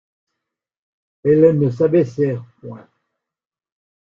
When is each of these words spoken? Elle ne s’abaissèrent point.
Elle 1.23 1.59
ne 1.59 1.69
s’abaissèrent 1.69 2.43
point. 2.59 2.87